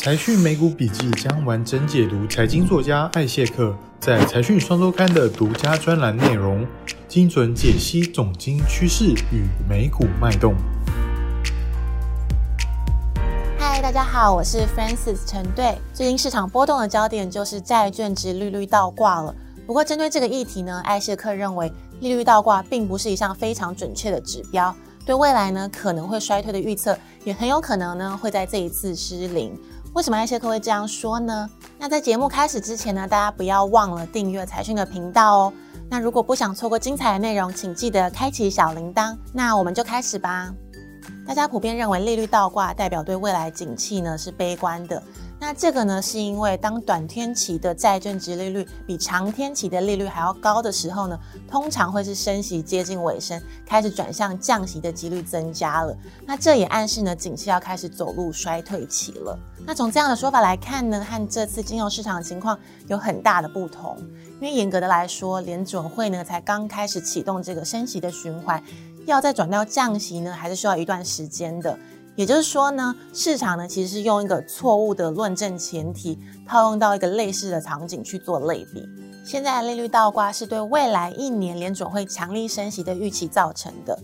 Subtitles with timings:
[0.00, 6.64] 财讯美股笔记将完整解读财经作家艾谢克在财讯双周刊的独家专栏内容，
[7.08, 10.54] 精准解析总经趋势与美股脉动。
[13.58, 15.76] 嗨，大家好，我是 Francis 陈队。
[15.92, 19.34] 最近市场波动的焦点就是债券值利率倒挂了。
[19.66, 24.72] 不过，针对这个议题呢，艾谢克认为利率倒挂并不是一项非常准确的指标，
[25.04, 29.58] 对未来呢可能会衰退的预测也很有可能呢会在这一次失灵。
[29.94, 31.48] 为什么艾谢克会这样说呢？
[31.78, 35.52] 那在节目开始之前呢，大家不要忘了订阅财讯的频道哦。
[35.90, 39.16] 那如果不想错过精彩的内容，请记得开启小铃铛。
[39.32, 40.52] 那我们就开始吧。
[41.26, 45.02] 大家普遍认为利率倒挂代表对未来景气呢是悲观的。
[45.40, 55.96] 那这个呢，是因为当短天期的债券殖利率比长天期的利率还要高的时候呢，通常会是升息接近尾声，开始转向降息的几率增加了。
[56.26, 59.38] 那这也暗示呢，景气要开始走入衰退期了。
[59.64, 62.58] 那从这样的说法来看呢，和这次金融市场的情况
[62.88, 63.96] 有很大的不同。
[64.40, 68.62] 因为严格的来说，联准会呢才刚开始启动这个升息的循环，
[69.06, 71.78] 要再转到降息呢，还是需要一段时间的。
[72.18, 78.84] 也就是说呢，市场呢其实是用一个错误的论证前提，套用到一个类似的场景去做类比。
[79.24, 83.96] 现在的利率倒挂是对未来一年联准会强力升息的预期造成的，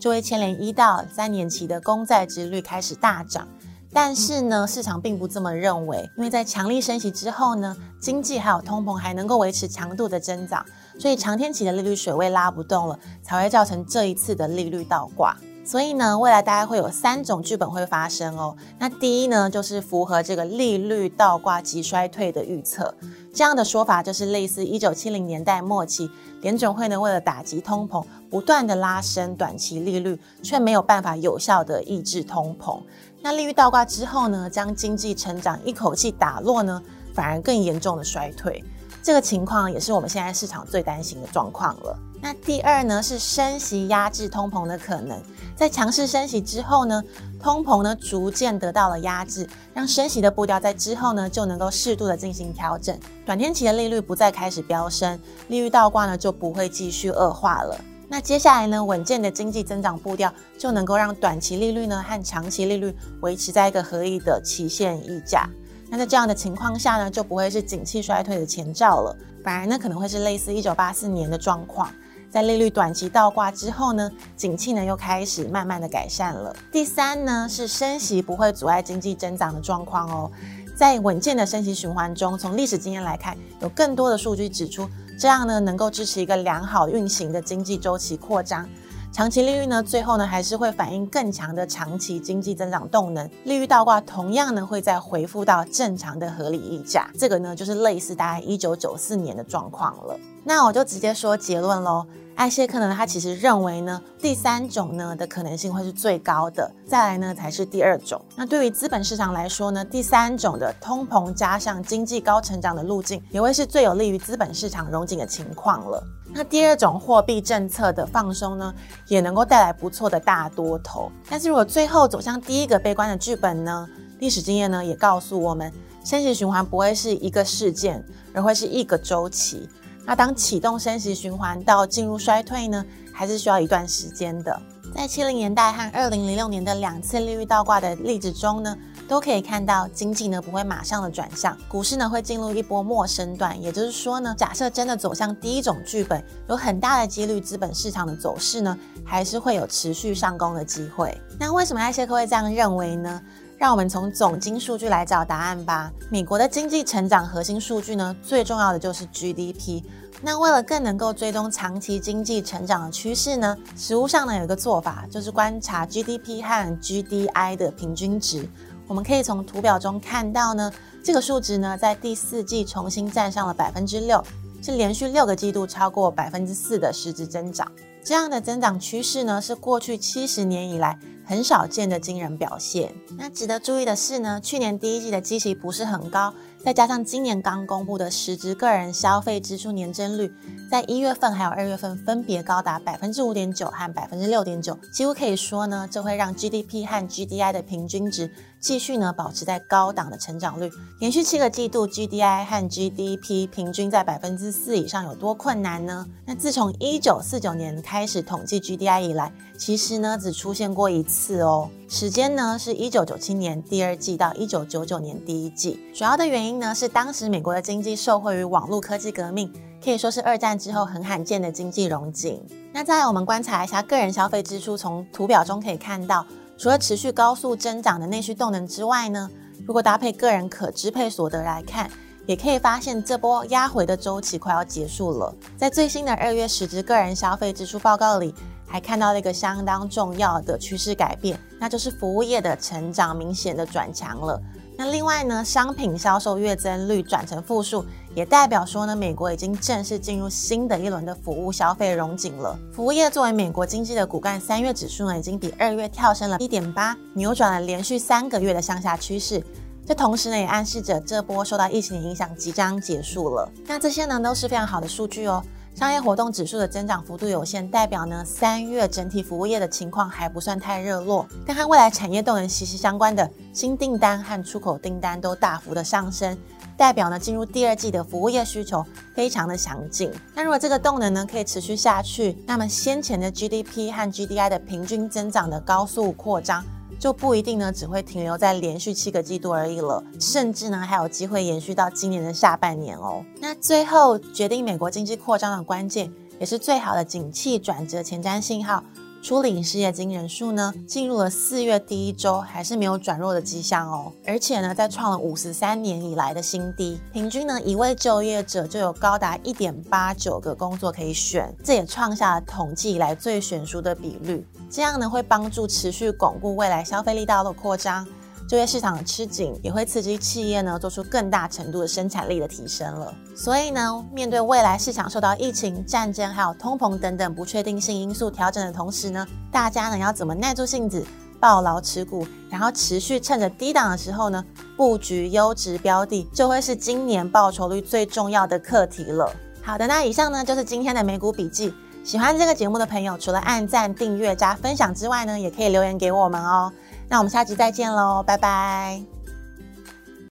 [0.00, 3.46] 就会牵连一到三年期的公债殖率开始大涨。
[3.92, 10.66] 但是呢，市场并不这么认为，因为在强力升息之后呢，经济还有通膨还能够维持强度的增长，
[10.98, 15.36] 所以长天期的利率水位拉不动了，才会造成这一次的利率倒挂。
[15.62, 18.56] 所以呢，未来大概会有三种剧本会发生哦。
[18.78, 22.92] 那第一呢，就是符合这个利率倒挂及衰退的预测。
[23.32, 32.80] 这样的说法就是类似一九七零年代末期，联准会呢为了打击通膨，不断的拉升短期利率，却没有办法有效的抑制通膨。
[33.22, 36.82] 那利率倒挂之后呢，将经济成长一口气打落呢，
[37.14, 38.64] 反而更严重的衰退。
[39.02, 41.98] 这个情况也是我们现在市场最担心的状况了。
[42.22, 45.18] 那第二呢，是升息压制通膨的可能。
[45.56, 47.02] 在强势升息之后呢，
[47.42, 55.18] 通膨呢逐渐得到了压制，让升息的步调在之后呢就能够适度的进行调整，短天期的利率不再开始飙升，
[55.48, 57.78] 利率倒挂呢就不会继续恶化了。
[58.08, 65.48] 那接下来呢，稳健的经济增长步调就能够让短期利率呢和长期利率维持在一个合理的期限溢价。
[65.90, 71.92] 那在这样的情况下呢，就不会是景气衰退的前兆了，反而呢可能会是类似一九八四年的状况。
[72.30, 76.54] 在利率短期倒挂之后呢，景气呢又开始慢慢的改善了。
[76.70, 80.30] 第三呢是升息不会阻碍经济增长的状况哦。
[80.76, 88.66] 在稳健的升息循环中，从历史经验来看，有更多的数据指出，这样呢能够支持一个良好运行的经济周期扩张。
[89.12, 93.28] 长期利率呢最后呢还是会反映更强的长期经济增长动能。
[93.44, 97.10] 利率倒挂同样呢会再回复到正常的合理溢价。
[97.18, 100.16] 这个呢就是类似大概一九九四年的状况了。
[100.44, 102.06] 那我就直接说结论喽。
[102.40, 108.18] 艾谢克呢，他其实认为呢，第三种呢的可能性会是最高的，再来呢才是第二种。
[108.34, 116.02] 那对于资本市场来说呢，第三种的通膨加上经济高成长的路径，也会是最有利于资本市场融景的情况了。
[116.32, 118.74] 那第二种货币政策的放松呢，
[119.06, 121.12] 也能够带来不错的大多头。
[121.28, 123.86] 但是如果最后走向第一个悲观的剧本呢，
[124.18, 125.70] 历史经验呢也告诉我们，
[126.02, 128.02] 升息循环不会是一个事件，
[128.32, 129.68] 而会是一个周期。
[130.04, 134.60] 那当启动升息循环到进入衰退呢，还是需要一段时间的。
[134.92, 138.76] 在七零年代和二零零六年的两次利率倒挂的例子中呢，
[139.06, 143.60] 都可以看到经济呢不会马上的转向，股市呢会进入一波末升段。
[143.62, 151.16] 也就是说呢，假设真的走向第一种剧本，有很大的几率资本市场的走势呢还是会有持续上攻的机会。
[151.38, 153.22] 那为什么艾谢克会这样认为呢？
[153.60, 155.92] 让我们从总经数据来找答案吧。
[156.08, 159.82] 美国的经济成长核心数据呢，最重要的就是 GDP。
[160.22, 168.48] 那为了更能够追踪长期经济成长的趋势呢，实务上呢有一个做法，就是观察 GDP 和 GDI 的平均值。
[168.86, 170.72] 我们可以从图表中看到呢，
[171.04, 174.24] 这个数值呢在第四季重新站上了百分之六，
[174.62, 177.70] 是连续六个季度超过百分之四的实质增长。
[178.02, 180.98] 这样的增长趋势呢，是过去七十年以来
[181.30, 182.92] 很少见的惊人表现。
[183.16, 190.30] 那值得注意的是呢，去年第一季的基期不是很高，再加上今年刚公布的实质个人消费支出年增率，
[190.70, 198.30] 在一月份还有二月份分别高达百分之五点九和百分之六点九，几乎可以说呢，这会让 GDP 和 GDI 的平均值
[198.60, 200.70] 继续呢保持在高档的成长率。
[201.00, 206.06] 连续七个季度 GDI 和 GDP 平均在百分之四以上有多困难呢？
[206.26, 211.70] 那自从一九四九年开始统计 GDI 以来，其实呢只出现过一次哦。
[211.92, 215.76] 时间呢是一九九七年第二季到一九九九年第一季。
[215.92, 219.52] 主要的原因呢是当时美国的经济受惠于网络科技革命，
[219.82, 222.40] 可以说是二战之后很罕见的经济荣景。
[222.72, 226.24] 那再来我们观察一下个人消费支出，从图表中可以看到，
[226.56, 229.28] 除了持续高速增长的内需动能之外呢，
[229.66, 231.90] 如果搭配个人可支配所得来看，
[232.24, 235.34] 也可以发现这波压回的周期快要结束了。
[235.56, 238.32] 在最新的二月实质个人消费支出报告里，
[238.70, 244.40] 还看到了一个相当重要的趋势改变，那就是服务业的成长明显的转强了。
[244.76, 247.84] 那另外呢，商品销售月增率转成负数，
[248.14, 252.58] 也代表说呢，美国已经正式进入新的一轮的服务消费融景了。
[252.72, 259.44] 服务业作为美国经济的骨干，三月指数呢已经比二月跳升了一点八，扭转了连续三个月的向下趋势。
[259.84, 263.50] 这同时呢，也暗示着这波受到疫情的影响即将结束了。
[263.66, 265.42] 那这些呢都是非常好的数据哦。
[265.80, 271.26] 商业活动指数的增长幅度有限，代表呢三月整体服务业的情况还不算太热络。
[271.46, 276.36] 但和未来产业动能息息相关的新订单和出口订单都大幅的上升，
[276.76, 278.84] 代表呢进入第二季的服务业需求
[279.14, 280.12] 非常的强劲。
[280.34, 286.62] 那如果这个动能呢可以持续下去，那么先前的 GDP 和 GDI 的平均增长的高速扩张。
[287.00, 293.24] 就不一定呢，只会停留在连续七个季度而已了，甚至呢还有机会延续到今年的下半年哦。
[293.40, 298.84] 那最后决定美国经济扩张的关键，也是最好的景气转折前瞻信号。
[299.22, 304.10] 出领失业金人数呢，进入了四月第一周，还是没有转弱的迹象哦。
[304.26, 314.46] 而且呢，在创了五十三年以来的新低，平均呢一位就业者就有高达一点八九个工作可以选，这也创下了统计以来最悬殊的比率。
[314.70, 318.06] 这样呢会帮助持续巩固未来消费力道的扩张。
[318.50, 323.14] 就业市场的吃紧也会刺激企业呢做出更大程度的生产力的提升了。
[323.32, 331.06] 所以呢，面对未来市场受到疫情、战争还有通膨等等不确定性因素调整的同时呢，大家呢要怎么耐住性子
[331.38, 334.44] 抱牢持股，然后持续趁着低档的时候呢
[334.76, 339.32] 布局优质标的，就会是今年报酬率最重要的课题了。
[339.62, 341.72] 好的，那以上呢就是今天的美股笔记。
[342.02, 346.72] 喜欢这个节目的朋友，除了按赞、订阅、加分享之外呢，也可以留言给我们哦。
[347.10, 349.19] 那我们下集再见喽，拜拜。